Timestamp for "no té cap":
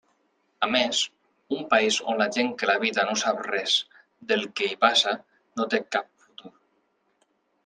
5.61-6.11